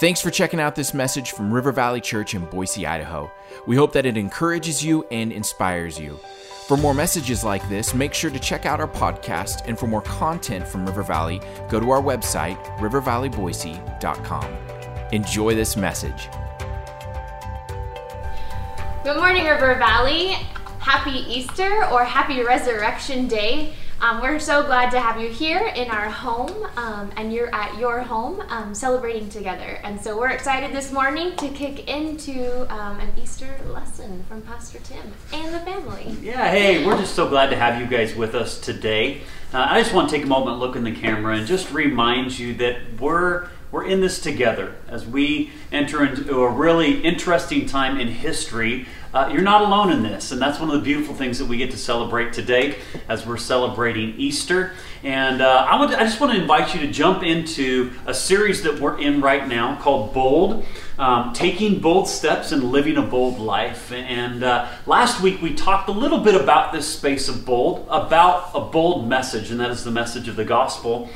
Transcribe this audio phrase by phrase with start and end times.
[0.00, 3.30] Thanks for checking out this message from River Valley Church in Boise, Idaho.
[3.64, 6.18] We hope that it encourages you and inspires you.
[6.66, 9.68] For more messages like this, make sure to check out our podcast.
[9.68, 14.56] And for more content from River Valley, go to our website, rivervalleyboise.com.
[15.12, 16.28] Enjoy this message.
[19.04, 20.30] Good morning, River Valley.
[20.80, 23.74] Happy Easter or happy Resurrection Day.
[24.00, 27.78] Um, we're so glad to have you here in our home, um, and you're at
[27.78, 29.80] your home um, celebrating together.
[29.82, 34.78] And so we're excited this morning to kick into um, an Easter lesson from Pastor
[34.80, 36.16] Tim and the family.
[36.20, 39.22] Yeah, hey, we're just so glad to have you guys with us today.
[39.52, 42.38] Uh, I just want to take a moment, look in the camera, and just remind
[42.38, 47.98] you that we're we're in this together as we enter into a really interesting time
[47.98, 48.86] in history.
[49.12, 51.56] Uh, you're not alone in this, and that's one of the beautiful things that we
[51.56, 52.78] get to celebrate today
[53.08, 54.74] as we're celebrating Easter.
[55.02, 58.78] And uh, I, I just want to invite you to jump into a series that
[58.78, 60.64] we're in right now called Bold.
[60.96, 63.90] Um, taking bold steps and living a bold life.
[63.90, 68.52] And uh, last week we talked a little bit about this space of bold, about
[68.54, 71.10] a bold message, and that is the message of the gospel.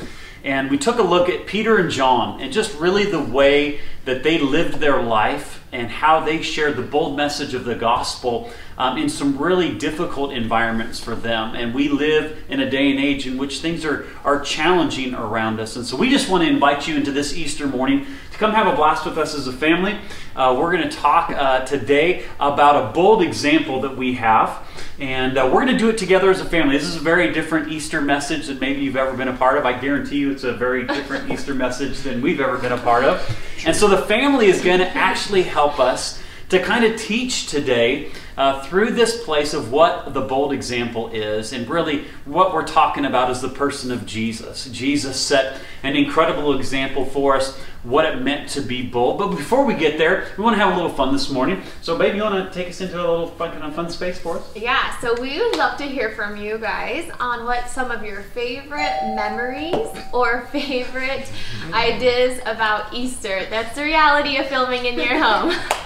[0.48, 4.22] And we took a look at Peter and John and just really the way that
[4.22, 8.96] they lived their life and how they shared the bold message of the gospel um,
[8.96, 11.54] in some really difficult environments for them.
[11.54, 15.60] And we live in a day and age in which things are, are challenging around
[15.60, 15.76] us.
[15.76, 18.66] And so we just want to invite you into this Easter morning to come have
[18.66, 19.98] a blast with us as a family.
[20.34, 24.66] Uh, we're going to talk uh, today about a bold example that we have.
[25.00, 26.76] And uh, we're going to do it together as a family.
[26.76, 29.64] This is a very different Easter message than maybe you've ever been a part of.
[29.64, 33.04] I guarantee you it's a very different Easter message than we've ever been a part
[33.04, 33.38] of.
[33.64, 38.10] And so the family is going to actually help us to kind of teach today
[38.36, 43.04] uh, through this place of what the bold example is, and really what we're talking
[43.04, 44.64] about is the person of Jesus.
[44.66, 49.18] Jesus set an incredible example for us what it meant to be bold.
[49.18, 51.62] But before we get there, we want to have a little fun this morning.
[51.80, 54.18] So, babe, you want to take us into a little fun, kind of fun space
[54.18, 54.56] for us?
[54.56, 58.22] Yeah, so we would love to hear from you guys on what some of your
[58.22, 61.30] favorite memories or favorite
[61.72, 63.46] ideas about Easter.
[63.48, 65.50] That's the reality of filming in your home.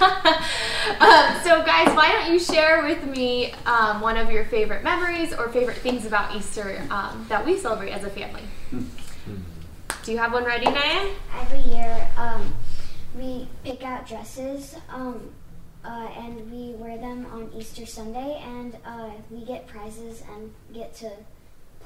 [0.99, 5.33] um, so, guys, why don't you share with me um, one of your favorite memories
[5.33, 8.43] or favorite things about Easter um, that we celebrate as a family?
[10.03, 11.09] Do you have one ready, Naya?
[11.39, 12.53] Every year, um,
[13.17, 15.29] we pick out dresses, um,
[15.85, 20.93] uh, and we wear them on Easter Sunday, and uh, we get prizes and get
[20.95, 21.09] to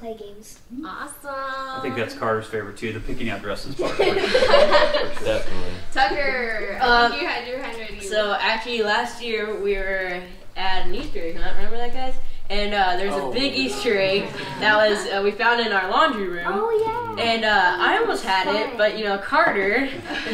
[0.00, 0.58] play games.
[0.84, 1.30] Awesome.
[1.30, 3.96] I think that's Carter's favorite too, the picking out dresses part.
[3.98, 5.72] Definitely.
[5.92, 6.78] Tucker.
[6.80, 8.00] I Um, think you had your hand ready.
[8.00, 10.22] So actually, last year we were
[10.56, 11.54] at an Easter egg hunt.
[11.56, 12.14] Remember that, guys?
[12.50, 14.28] And uh, there's a big Easter egg
[14.60, 16.46] that was uh, we found in our laundry room.
[16.48, 17.07] Oh yeah!
[17.18, 19.88] And uh, I almost had it, but you know Carter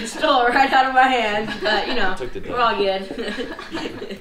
[0.04, 1.50] stole it right out of my hand.
[1.62, 2.14] But you know
[2.48, 4.20] we're all good.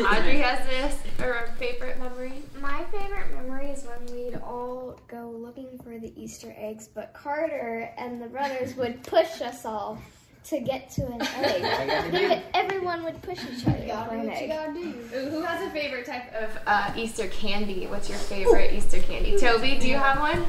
[0.00, 2.32] Audrey has this her favorite memory.
[2.60, 7.90] My favorite memory is when we'd all go looking for the Easter eggs, but Carter
[7.98, 9.98] and the brothers would push us all
[10.44, 12.12] to get to an egg.
[12.12, 14.50] Would- everyone would push each other for an egg.
[15.14, 17.86] Ooh, who has a favorite type of uh, Easter candy?
[17.86, 19.38] What's your favorite Easter candy?
[19.38, 20.44] Toby, do you have one?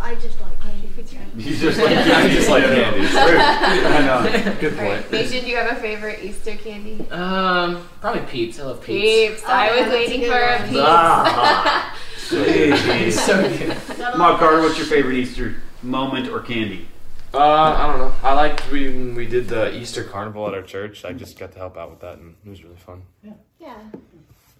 [0.00, 0.88] I just like candy.
[1.36, 3.06] You just like I just like candy.
[3.12, 4.00] I
[4.44, 4.56] know.
[4.60, 5.10] Good Right.
[5.12, 7.06] Nation, do you have a favorite Easter candy?
[7.10, 8.58] Um, probably Peeps.
[8.60, 9.32] I love Peeps.
[9.32, 9.44] Peeps.
[9.48, 10.68] I Oh, was waiting a good for a one.
[10.68, 10.80] peeps.
[10.82, 11.98] Ah.
[12.30, 13.12] Jeez.
[13.12, 13.76] So good.
[13.98, 16.86] Come on, Carter, what's your favorite Easter moment or candy?
[17.32, 18.12] Uh, I don't know.
[18.24, 21.04] I liked when we did the Easter carnival at our church.
[21.04, 23.02] I just got to help out with that, and it was really fun.
[23.22, 23.32] Yeah.
[23.60, 23.78] Yeah.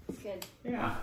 [0.08, 0.46] It's good.
[0.64, 0.94] Yeah.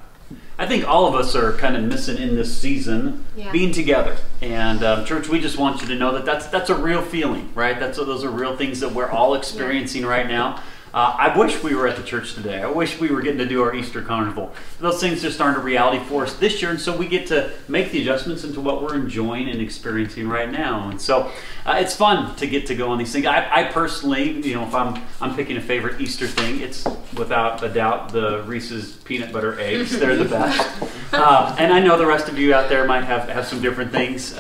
[0.60, 3.52] I think all of us are kind of missing in this season Yeah.
[3.52, 4.18] being together.
[4.42, 7.52] And um, church, we just want you to know that that's that's a real feeling,
[7.54, 7.80] right?
[7.80, 10.62] That's those are real things that we're all experiencing right now.
[10.94, 12.62] Uh, I wish we were at the church today.
[12.62, 14.54] I wish we were getting to do our Easter carnival.
[14.80, 17.52] Those things just aren't a reality for us this year, and so we get to
[17.68, 20.90] make the adjustments into what we're enjoying and experiencing right now.
[20.90, 21.32] And so
[21.66, 23.26] uh, it's fun to get to go on these things.
[23.26, 26.86] I, I personally, you know, if I'm I'm picking a favorite Easter thing, it's
[27.18, 29.98] without a doubt the Reese's peanut butter eggs.
[30.00, 30.68] They're the best.
[31.10, 33.94] Uh, and I know the rest of you out there might have have some different
[33.94, 34.38] things.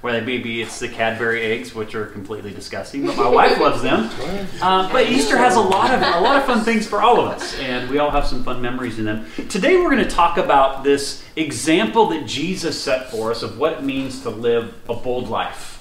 [0.00, 4.08] Where maybe it's the Cadbury eggs, which are completely disgusting, but my wife loves them.
[4.62, 7.26] Uh, but Easter has a lot of a lot of fun things for all of
[7.28, 9.26] us, and we all have some fun memories in them.
[9.48, 13.72] Today, we're going to talk about this example that Jesus set for us of what
[13.72, 15.77] it means to live a bold life.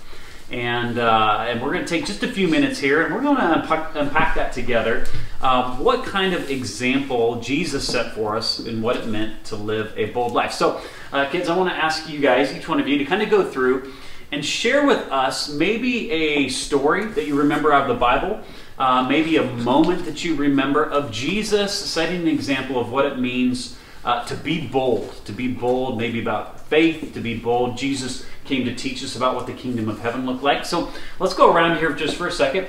[0.50, 3.36] And, uh, and we're going to take just a few minutes here and we're going
[3.36, 5.06] to unpack, unpack that together.
[5.42, 9.94] Um, what kind of example Jesus set for us and what it meant to live
[9.98, 10.54] a bold life.
[10.54, 13.22] So, uh, kids, I want to ask you guys, each one of you, to kind
[13.22, 13.94] of go through
[14.32, 18.42] and share with us maybe a story that you remember out of the Bible,
[18.78, 23.20] uh, maybe a moment that you remember of Jesus setting an example of what it
[23.20, 27.78] means uh, to be bold, to be bold, maybe about faith, to be bold.
[27.78, 30.66] Jesus came to teach us about what the kingdom of heaven looked like.
[30.66, 32.68] So let's go around here just for a second.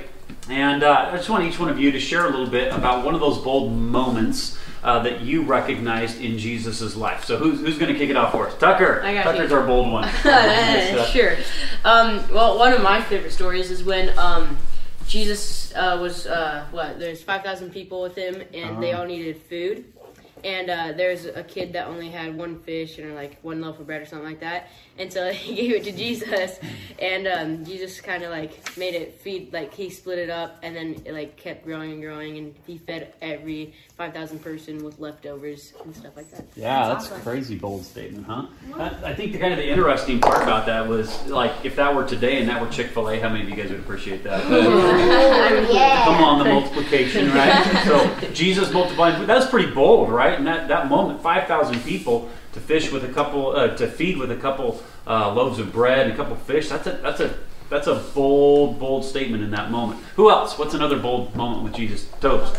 [0.49, 3.03] And uh, I just want each one of you to share a little bit about
[3.05, 7.23] one of those bold moments uh, that you recognized in Jesus' life.
[7.25, 8.55] So who's, who's going to kick it off for us?
[8.57, 9.01] Tucker.
[9.03, 9.57] I got Tucker's you.
[9.57, 10.07] our bold one.
[11.11, 11.35] sure.
[11.83, 14.57] Um, well, one of my favorite stories is when um,
[15.07, 16.99] Jesus uh, was uh, what?
[16.99, 19.01] There's five thousand people with him, and they Uh-huh.
[19.01, 19.85] all needed food.
[20.43, 23.87] And uh, there's a kid that only had one fish and like one loaf of
[23.87, 24.69] bread or something like that.
[24.97, 26.59] And so he gave it to Jesus,
[26.99, 30.75] and um, Jesus kind of like made it feed, like he split it up, and
[30.75, 34.99] then it like kept growing and growing, and he fed every five thousand person with
[34.99, 36.45] leftovers and stuff like that.
[36.55, 38.47] Yeah, that's, a crazy bold statement, huh?
[38.75, 41.95] I, I think the kind of the interesting part about that was like if that
[41.95, 44.23] were today and that were Chick Fil A, how many of you guys would appreciate
[44.25, 44.43] that?
[46.03, 47.85] Come on, the multiplication, right?
[47.85, 50.28] so Jesus multiplying food, that's pretty bold, right?
[50.37, 54.17] And that, that moment, five thousand people to fish with a couple, uh, to feed
[54.17, 56.69] with a couple uh, loaves of bread and a couple fish.
[56.69, 57.35] That's a that's a
[57.69, 60.01] that's a bold, bold statement in that moment.
[60.15, 60.57] Who else?
[60.57, 62.09] What's another bold moment with Jesus?
[62.19, 62.57] Toast.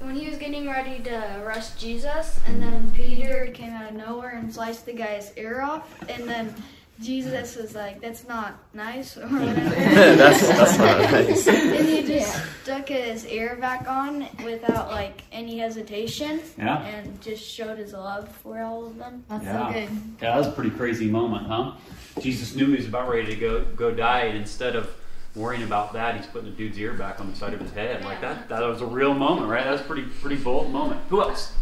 [0.00, 4.30] when he was getting ready to arrest Jesus, and then Peter came out of nowhere
[4.36, 6.54] and sliced the guy's ear off, and then
[7.00, 9.60] Jesus was like, "That's not nice," or whatever.
[10.16, 11.48] that's that's not nice.
[11.48, 16.82] and he just stuck his ear back on without like any hesitation, Yeah.
[16.84, 19.24] and just showed his love for all of them.
[19.28, 19.66] That's Yeah.
[19.68, 19.88] so good.
[20.20, 21.72] Yeah, that was a pretty crazy moment, huh?
[22.20, 24.90] Jesus knew he was about ready to go go die, and instead of
[25.34, 28.04] worrying about that, he's putting the dude's ear back on the side of his head.
[28.04, 29.64] Like that, that was a real moment, right?
[29.64, 31.00] That was a pretty pretty bold moment.
[31.08, 31.54] Who else?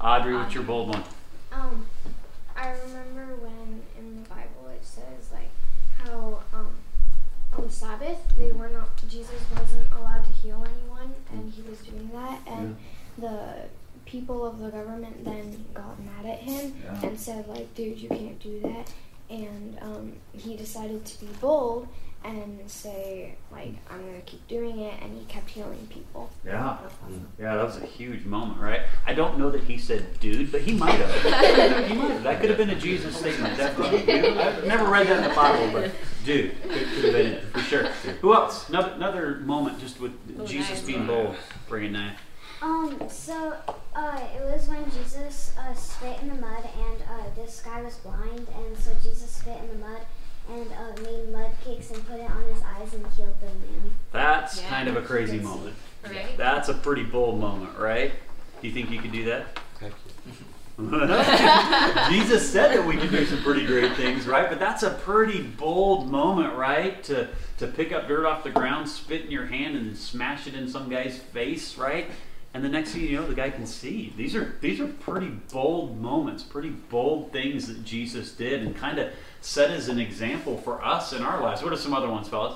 [0.00, 1.04] Audrey, what's your bold one?
[1.52, 1.86] Um,
[2.56, 5.50] I remember when in the Bible it says like
[5.98, 6.68] how um
[7.66, 12.08] on Sabbath they were not Jesus wasn't allowed to heal anyone and he was doing
[12.14, 12.76] that and
[13.18, 13.54] the
[14.04, 17.08] people of the government then got mad at him Yeah.
[17.08, 18.92] and said like dude you can't do that
[19.28, 21.88] and um, he decided to be bold
[22.24, 26.30] and say like I'm gonna keep doing it and he kept healing people.
[26.44, 26.76] Yeah,
[27.38, 28.80] yeah, that was a huge moment, right?
[29.06, 31.12] I don't know that he said "dude," but he might have.
[31.88, 32.05] he might have.
[32.26, 34.00] That could have been a Jesus statement, definitely.
[34.04, 35.92] Dude, I've never read that in the Bible, but
[36.24, 37.84] dude, could, could have been it for sure.
[38.20, 38.68] Who else?
[38.68, 40.82] Another, another moment just with Oh, Jesus nice.
[40.82, 41.36] being bold.
[41.68, 42.12] Bring it Naya.
[42.62, 43.54] Um, so
[43.94, 47.94] uh, it was when Jesus uh, spit in the mud, and uh, this guy was
[47.98, 50.00] blind, and so Jesus spit in the mud
[50.50, 53.90] and uh, made mud cakes and put it on his eyes and healed the man.
[54.10, 54.68] That's Yeah.
[54.68, 55.76] kind of a crazy moment.
[56.04, 56.36] Right?
[56.36, 58.12] That's a pretty bold moment, right?
[58.60, 59.46] Do you think you could do that?
[59.80, 59.92] Heck
[62.10, 64.48] Jesus said that we could do some pretty great things, right?
[64.48, 67.02] But that's a pretty bold moment, right?
[67.04, 67.28] To
[67.58, 70.68] to pick up dirt off the ground, spit in your hand, and smash it in
[70.68, 72.10] some guy's face, right?
[72.52, 74.12] And the next thing you know, the guy can see.
[74.18, 78.98] These are these are pretty bold moments, pretty bold things that Jesus did, and kind
[78.98, 81.62] of set as an example for us in our lives.
[81.62, 82.54] What are some other ones, fellas?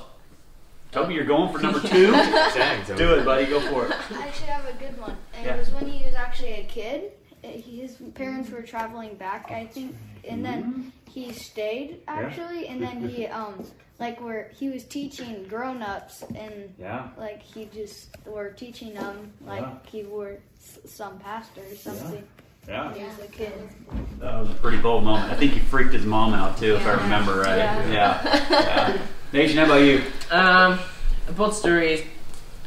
[0.93, 2.11] Toby, you're going for number two.
[2.13, 3.47] Dang, Do it, buddy.
[3.47, 3.93] Go for it.
[3.93, 5.17] I actually have a good one.
[5.35, 5.55] And Yeah.
[5.55, 7.13] It was when he was actually a kid.
[7.43, 9.97] Uh, he- His parents were traveling back, I think,
[10.29, 13.65] and then he stayed actually, and then he um
[13.99, 17.09] like where he was teaching grown ups and Yeah.
[17.19, 19.75] like he just were teaching them like Yeah.
[19.91, 20.39] he were
[20.87, 22.23] some pastor or something.
[22.69, 22.91] Yeah.
[22.91, 23.53] when He was a kid.
[24.21, 25.33] That was a pretty bold moment.
[25.33, 27.57] I think he freaked his mom out too, if I remember right.
[27.59, 27.91] Yeah.
[27.91, 28.21] Yeah.
[28.51, 28.99] yeah.
[29.33, 30.03] Nation, how about you?
[30.31, 30.79] Um,
[31.29, 32.07] a bold story,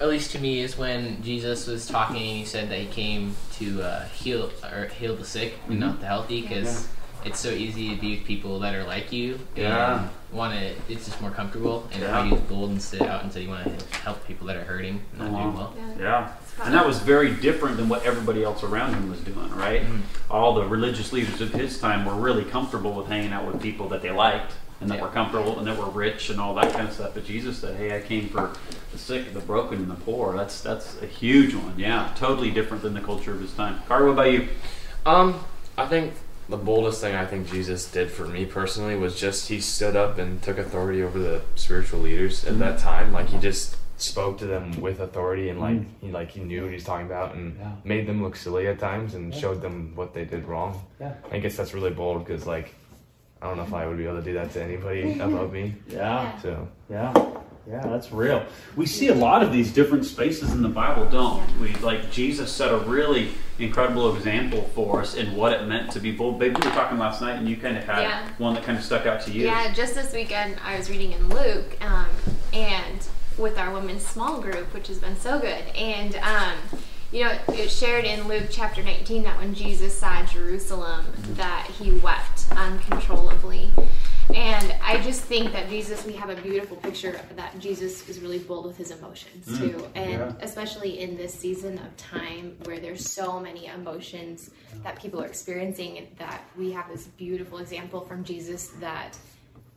[0.03, 3.33] at least to me, is when Jesus was talking and he said that he came
[3.53, 6.89] to uh, heal or heal the sick and not the healthy because
[7.23, 10.07] it's so easy to be with people that are like you and Yeah.
[10.33, 10.73] want to.
[10.91, 12.11] It's just more comfortable and Yeah.
[12.11, 14.65] how you bold and sit out and say you want to help people that are
[14.65, 15.67] hurting and not doing Uh-huh.
[15.77, 15.97] well.
[15.97, 16.27] Yeah.
[16.65, 19.83] And that was very different than what everybody else around him was doing, right?
[20.29, 23.87] All the religious leaders of his time were really comfortable with hanging out with people
[23.87, 24.51] that they liked
[24.83, 25.03] and that Yeah.
[25.05, 27.11] were comfortable and that we're rich and all that kind of stuff.
[27.13, 28.51] But Jesus said, "Hey, I came for
[28.91, 31.73] the sick, the broken, and the poor." That's that's a huge one.
[31.77, 33.79] Yeah, totally different than the culture of his time.
[33.87, 34.47] Carter, what about you?
[35.05, 35.39] Um,
[35.77, 36.13] I think
[36.49, 40.17] the boldest thing I think Jesus did for me personally was just he stood up
[40.17, 43.13] and took authority over the spiritual leaders at that time.
[43.13, 46.69] Like he just spoke to them with authority and like he like he knew what
[46.69, 47.71] he was talking about and Yeah.
[47.85, 50.81] made them look silly at times and showed them what they did wrong.
[50.99, 51.13] Yeah.
[51.31, 52.75] I guess that's really bold because like
[53.43, 55.75] I don't know if I would be able to do that to anybody above me.
[55.89, 56.39] Yeah.
[56.39, 57.13] So Yeah.
[57.65, 58.45] Yeah, that's real.
[58.75, 61.73] We see a lot of these different spaces in the Bible, don't we?
[61.75, 66.11] Like Jesus set a really incredible example for us in what it meant to be
[66.11, 66.39] bold.
[66.39, 68.27] Babe, we were talking last night, and you kind of had Yeah.
[68.37, 69.45] one that kind of stuck out to you.
[69.45, 72.07] Yeah, just this weekend I was reading in Luke, um,
[72.51, 73.07] and
[73.37, 75.63] with our women's small group, which has been so good.
[75.73, 76.79] And um,
[77.13, 81.91] you know, it shared in Luke chapter 19 that when Jesus saw Jerusalem, that he
[81.91, 83.71] wept uncontrollably.
[84.33, 88.39] And I just think that Jesus, we have a beautiful picture that Jesus is really
[88.39, 89.87] bold with his emotions Mm, too.
[89.95, 90.31] And yeah.
[90.41, 94.49] especially in this season of time where there's so many emotions
[94.81, 99.17] that people are experiencing, that we have this beautiful example from Jesus that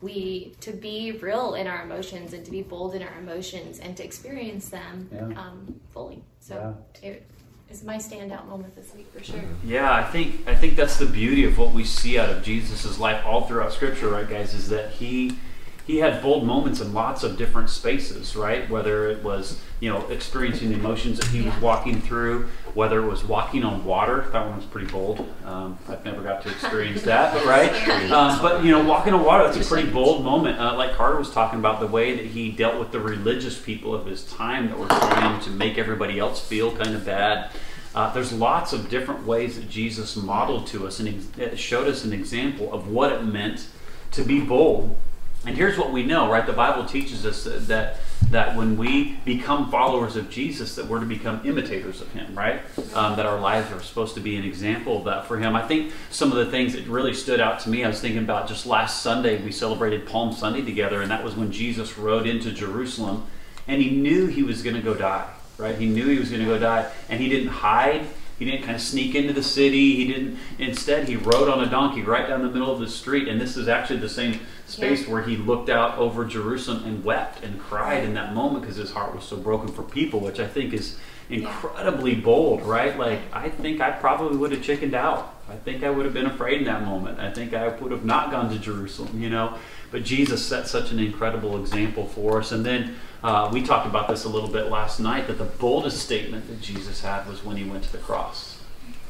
[0.00, 3.96] we to be real in our emotions and to be bold in our emotions and
[3.96, 5.22] to experience them Yeah.
[5.40, 6.22] um, fully.
[6.40, 7.26] So it
[7.70, 9.40] is my standout moment this week for sure.
[9.64, 12.98] Yeah, I think I think that's the beauty of what we see out of Jesus'
[12.98, 14.54] life all throughout Scripture, right, guys?
[14.54, 15.38] Is that he
[15.86, 18.68] he had bold moments in lots of different spaces, right?
[18.68, 23.06] Whether it was you know experiencing the emotions that he was walking through, whether it
[23.06, 24.28] was walking on water.
[24.32, 25.26] That one was pretty bold.
[25.44, 28.10] Um, I've never got to experience that, but right.
[28.10, 30.58] Um, but you know, walking on water that's a pretty bold moment.
[30.58, 33.94] Uh, like Carter was talking about the way that he dealt with the religious people
[33.94, 37.50] of his time that were trying to make everybody else feel kind of bad.
[37.94, 42.12] Uh, there's lots of different ways that Jesus modeled to us and showed us an
[42.12, 43.68] example of what it meant
[44.10, 44.98] to be bold.
[45.46, 46.44] And here's what we know, right?
[46.44, 47.98] The Bible teaches us that, that
[48.30, 52.60] that when we become followers of Jesus, that we're to become imitators of Him, right?
[52.94, 55.54] Um, that our lives are supposed to be an example of that for Him.
[55.54, 58.22] I think some of the things that really stood out to me, I was thinking
[58.22, 62.26] about just last Sunday, we celebrated Palm Sunday together, and that was when Jesus rode
[62.26, 63.26] into Jerusalem,
[63.68, 65.76] and He knew He was going to go die, right?
[65.76, 68.06] He knew He was going to go die, and He didn't hide.
[68.38, 69.96] He didn't kind of sneak into the city.
[69.96, 70.38] He didn't.
[70.58, 73.28] Instead, he rode on a donkey right down the middle of the street.
[73.28, 77.42] And this is actually the same space where he looked out over Jerusalem and wept
[77.44, 80.46] and cried in that moment because his heart was so broken for people, which I
[80.46, 80.98] think is
[81.30, 82.96] incredibly bold, right?
[82.98, 85.34] Like I think I probably would have chickened out.
[85.48, 87.20] I think I would have been afraid in that moment.
[87.20, 89.56] I think I would have not gone to Jerusalem, you know.
[89.92, 92.50] But Jesus set such an incredible example for us.
[92.50, 95.98] And then uh, we talked about this a little bit last night that the boldest
[95.98, 98.54] statement that Jesus had was when he went to the cross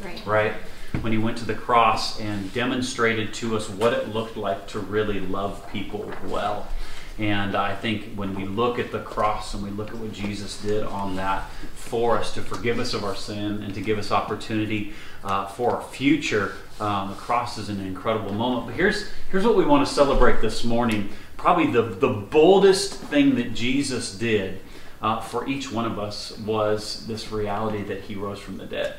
[0.05, 0.27] Right.
[0.27, 0.53] right?
[1.03, 4.79] When he went to the cross and demonstrated to us what it looked like to
[4.79, 6.67] really love people well.
[7.19, 10.61] And I think when we look at the cross and we look at what Jesus
[10.61, 14.13] did on that for us to forgive us of our sin and to give us
[14.13, 14.93] opportunity
[15.25, 18.67] uh, for our future, um, the cross is an incredible moment.
[18.67, 21.09] But here's here's what we want to celebrate this morning.
[21.39, 24.61] Probably the, the boldest thing that Jesus did
[25.01, 28.97] uh, for each one of us was this reality that he rose from the dead.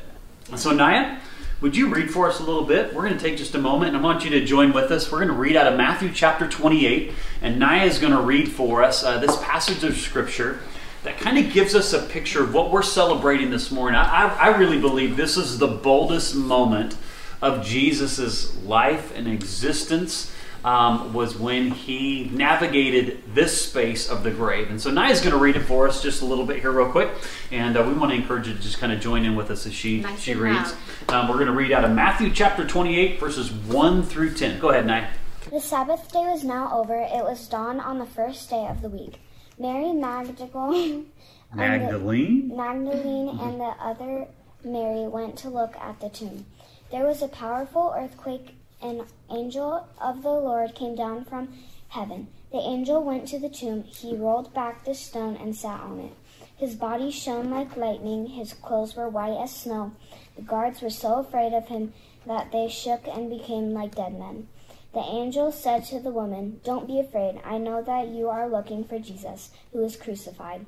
[0.56, 1.20] So, Naya,
[1.59, 2.93] would you read for us a little bit?
[2.93, 5.11] We're going to take just a moment and I want you to join with us.
[5.11, 8.51] We're going to read out of Matthew chapter 28, and Naya is going to read
[8.51, 10.59] for us uh, this passage of Scripture
[11.03, 13.99] that kind of gives us a picture of what we're celebrating this morning.
[13.99, 16.95] I, I, I really believe this is the boldest moment
[17.41, 20.31] of Jesus' life and existence.
[20.67, 24.69] Um, was when he navigated this space of the grave.
[24.69, 26.91] And so Naya's going to read it for us just a little bit here, real
[26.91, 27.09] quick.
[27.53, 29.65] And uh, we want to encourage you to just kind of join in with us
[29.65, 30.75] as she, Nice she reads.
[31.07, 34.59] Um, we're going to read out of Matthew chapter 28, verses 1 through 10.
[34.59, 35.07] Go ahead, Naya.
[35.50, 36.95] The Sabbath day was now over.
[36.95, 39.21] It was dawn on the first day of the week.
[39.57, 41.05] Mary Magdalene,
[41.53, 42.53] Magdalene?
[42.53, 44.27] Magdalene and the other
[44.65, 46.45] Mary went to look at the tomb.
[46.91, 48.56] There was a powerful earthquake.
[48.81, 51.53] An angel of the Lord came down from
[51.89, 52.27] heaven.
[52.51, 53.84] The angel went to the tomb.
[53.84, 56.13] He rolled back the stone and sat on it.
[56.55, 58.27] His body shone like lightning.
[58.27, 59.93] His clothes were white as snow.
[60.36, 61.93] The guards were so afraid of him
[62.25, 64.48] that they shook and became like dead men.
[64.93, 67.39] The angel said to the woman, Don't be afraid.
[67.43, 70.65] I know that you are looking for Jesus, who was crucified.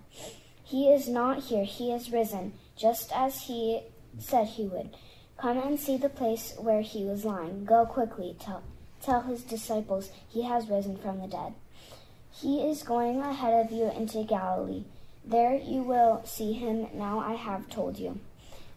[0.63, 1.63] He is not here.
[1.63, 3.81] He is risen, just as he
[4.19, 4.95] said he would.
[5.41, 7.63] Come and see the place where he was lying.
[7.63, 8.35] Go quickly.
[8.39, 8.61] Tell,
[9.01, 11.53] tell his disciples he has risen from the dead.
[12.31, 14.83] He is going ahead of you into Galilee.
[15.25, 16.87] There you will see him.
[16.93, 18.19] Now I have told you.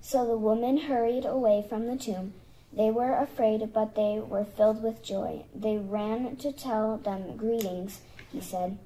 [0.00, 2.35] So the woman hurried away from the tomb.
[2.73, 5.45] They were afraid, but they were filled with joy.
[5.54, 8.00] They ran to tell them, Greetings,
[8.33, 8.78] he said.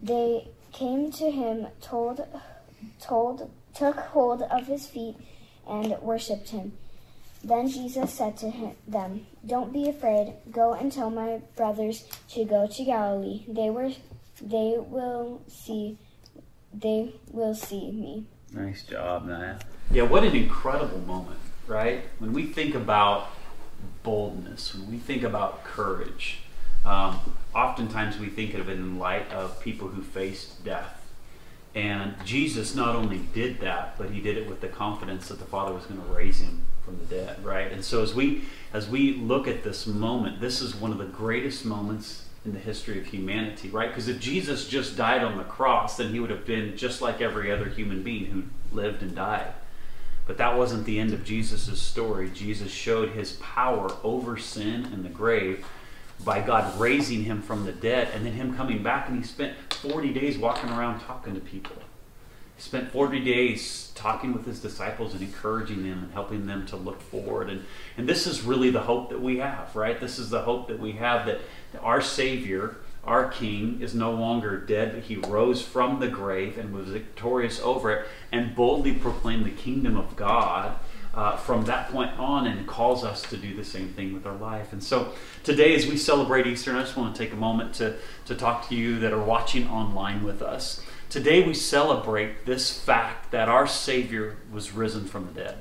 [0.00, 2.26] They came to him, told,
[3.00, 5.16] told, took hold of his feet,
[5.68, 6.72] and worshipped him.
[7.44, 10.34] Then Jesus said to him, them, Don't be afraid.
[10.50, 13.44] Go and tell my brothers to go to Galilee.
[13.46, 13.92] They were,
[14.42, 15.98] they will see,
[16.74, 18.26] they will see me.
[18.52, 19.56] Nice job, Naya.
[19.90, 22.04] Yeah, what an incredible moment, right?
[22.18, 23.28] When we think about
[24.02, 26.38] boldness, when we think about courage,
[26.84, 27.20] um,
[27.54, 30.97] oftentimes we think of it in light of people who faced death.
[31.74, 35.44] And Jesus not only did that, but he did it with the confidence that the
[35.44, 37.70] Father was going to raise him from the dead, right?
[37.70, 41.04] And so as we as we look at this moment, this is one of the
[41.04, 43.88] greatest moments in the history of humanity, right?
[43.88, 47.20] Because if Jesus just died on the cross, then he would have been just like
[47.20, 48.44] every other human being who
[48.74, 49.52] lived and died.
[50.26, 52.30] But that wasn't the end of Jesus' story.
[52.30, 55.66] Jesus showed his power over sin and the grave
[56.24, 59.56] by God raising him from the dead and then him coming back and he spent
[59.72, 61.76] 40 days walking around talking to people.
[62.56, 66.76] He spent 40 days talking with his disciples and encouraging them and helping them to
[66.76, 67.48] look forward.
[67.48, 67.64] And,
[67.96, 70.00] and this is really the hope that we have, right?
[70.00, 71.40] This is the hope that we have that
[71.80, 76.72] our Savior, our King, is no longer dead, but he rose from the grave and
[76.72, 80.78] was victorious over it and boldly proclaimed the kingdom of God
[81.18, 84.36] uh, from that point on and calls us to do the same thing with our
[84.36, 84.72] life.
[84.72, 87.74] And so today, as we celebrate Easter, and I just want to take a moment
[87.74, 87.96] to,
[88.26, 90.80] to talk to you that are watching online with us.
[91.10, 95.58] Today, we celebrate this fact that our Savior was risen from the dead.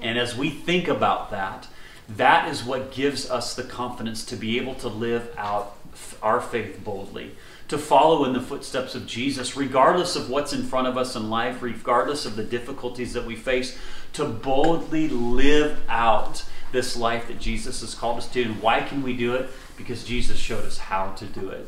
[0.00, 1.68] And as we think about that,
[2.08, 5.76] that is what gives us the confidence to be able to live out
[6.22, 7.32] our faith boldly
[7.68, 11.30] to follow in the footsteps of Jesus, regardless of what's in front of us in
[11.30, 13.78] life, regardless of the difficulties that we face,
[14.14, 18.42] to boldly live out this life that Jesus has called us to.
[18.42, 19.50] And why can we do it?
[19.76, 21.66] Because Jesus showed us how to do it.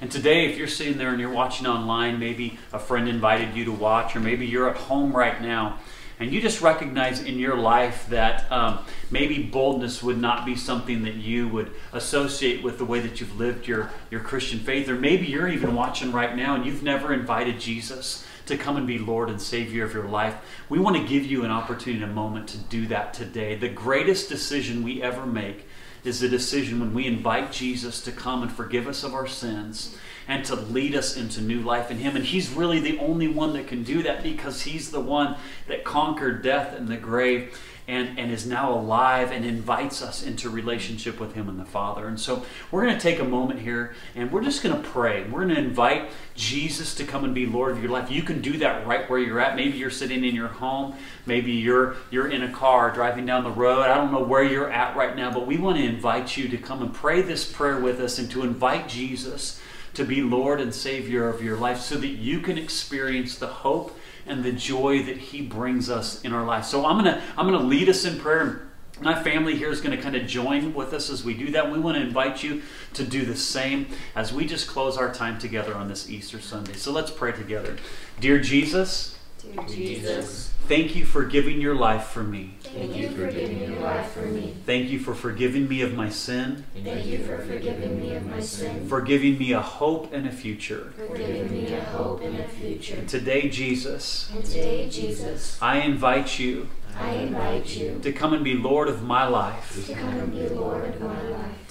[0.00, 3.64] And today, if you're sitting there and you're watching online, maybe a friend invited you
[3.66, 5.78] to watch, or maybe you're at home right now,
[6.18, 11.02] and you just recognize in your life that um, maybe boldness would not be something
[11.02, 14.94] that you would associate with the way that you've lived your, your Christian faith, or
[14.94, 18.98] maybe you're even watching right now and you've never invited Jesus to come and be
[18.98, 20.36] Lord and Savior of your life,
[20.68, 23.54] we want to give you an opportunity, a moment to do that today.
[23.54, 25.66] The greatest decision we ever make
[26.04, 29.96] is the decision when we invite Jesus to come and forgive us of our sins
[30.28, 32.16] and to lead us into new life in Him.
[32.16, 35.36] And He's really the only one that can do that because He's the one
[35.68, 37.58] that conquered death and the grave
[37.88, 42.06] and, and is now alive and invites us into relationship with Him and the Father.
[42.06, 45.24] And so we're going to take a moment here and we're just going to pray.
[45.24, 48.10] We're going to invite Jesus to come and be Lord of your life.
[48.10, 49.56] You can do that right where you're at.
[49.56, 50.94] Maybe you're sitting in your home.
[51.26, 53.82] Maybe you're you're in a car driving down the road.
[53.82, 56.56] I don't know where you're at right now, but we want to invite you to
[56.56, 59.60] come and pray this prayer with us and to invite Jesus
[59.94, 63.98] to be Lord and Savior of your life so that you can experience the hope
[64.26, 66.64] and the joy that he brings us in our life.
[66.64, 68.68] So I'm to I'm to lead us in prayer
[69.02, 71.70] my family here is going to kind of join with us as we do that.
[71.70, 72.62] We want to invite you
[72.94, 76.74] to do the same as we just close our time together on this Easter Sunday.
[76.74, 77.76] So let's pray together.
[78.20, 82.54] Dear Jesus, Dear Jesus, thank you for giving your life for me.
[82.62, 84.54] thank you for giving your life for me.
[84.66, 88.40] Thank you for forgiving me of my sin, Thank you for forgiving me of my
[88.40, 90.92] sin, for giving me a hope and a future.
[90.96, 93.04] for giving me a hope and a future.
[93.06, 98.54] Today, Jesus, And today, Jesus, I invite you I invite you to come and be
[98.54, 101.21] Lord of my life, to come and be Lord of my life,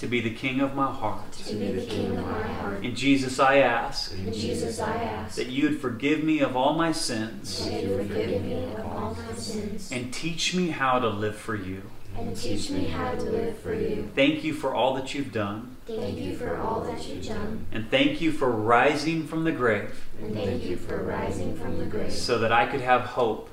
[0.02, 1.30] to be the King of my heart.
[1.30, 2.82] to be the King of my heart.
[2.82, 6.72] And Jesus, I ask And Jesus, I ask that you would forgive me of all
[6.74, 11.08] my sins that you forgive me of all my sins and teach me how to
[11.08, 11.82] live for you.
[12.18, 14.10] and teach me how to live for you.
[14.16, 17.88] Thank you for all that you've done, Thank you for all that you've done, and
[17.88, 22.12] thank you for rising from the grave and thank you for rising from the grave
[22.12, 23.50] so that I could have hope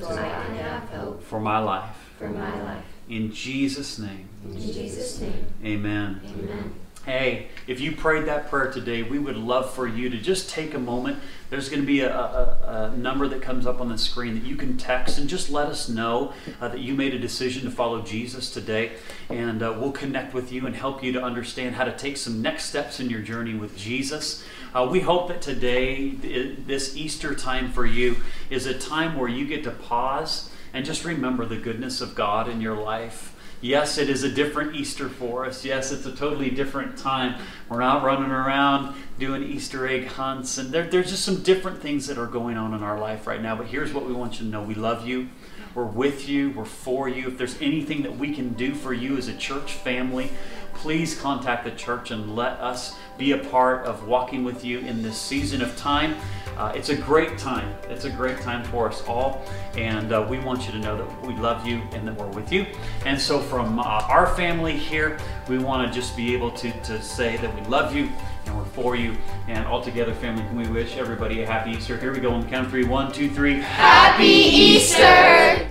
[0.00, 1.96] so I can have hope for my life.
[2.18, 2.84] for my life.
[3.08, 6.20] In Jesus' name, In Jesus' name, amen.
[6.24, 6.74] amen.
[7.04, 10.72] Hey, if you prayed that prayer today, we would love for you to just take
[10.72, 11.18] a moment.
[11.50, 14.44] There's going to be a, a, a number that comes up on the screen that
[14.44, 17.72] you can text and just let us know uh, that you made a decision to
[17.72, 18.92] follow Jesus today.
[19.28, 22.40] And uh, we'll connect with you and help you to understand how to take some
[22.40, 24.44] next steps in your journey with Jesus.
[24.72, 28.16] Uh, we hope that today, this Easter time for you,
[28.48, 32.48] is a time where you get to pause and just remember the goodness of God
[32.48, 33.31] in your life.
[33.62, 35.64] Yes, it is a different Easter for us.
[35.64, 37.40] Yes, it's a totally different time.
[37.68, 42.08] We're not running around doing Easter egg hunts, and there, there's just some different things
[42.08, 43.54] that are going on in our life right now.
[43.54, 45.28] But here's what we want you to know we love you.
[45.76, 46.50] We're with you.
[46.50, 47.28] We're for you.
[47.28, 50.32] If there's anything that we can do for you as a church family,
[50.74, 55.04] please contact the church and let us be a part of walking with you in
[55.04, 56.16] this season of time.
[56.56, 57.74] Uh, it's a great time.
[57.88, 59.44] It's a great time for us all.
[59.76, 62.52] And uh, we want you to know that we love you and that we're with
[62.52, 62.66] you.
[63.06, 67.02] And so, from uh, our family here, we want to just be able to, to
[67.02, 68.10] say that we love you
[68.46, 69.16] and we're for you.
[69.48, 71.96] And all together, family, can we wish everybody a happy Easter?
[71.96, 72.84] Here we go on the count of three.
[72.84, 73.60] One, two, three.
[73.60, 75.68] Happy Easter!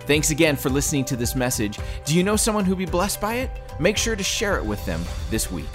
[0.00, 1.78] Thanks again for listening to this message.
[2.04, 3.50] Do you know someone who'd be blessed by it?
[3.78, 5.68] Make sure to share it with them this week.